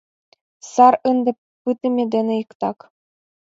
Сар 0.71 0.93
ынде 1.09 1.31
пытыме 1.61 2.03
дене 2.13 2.33
иктак. 2.43 2.77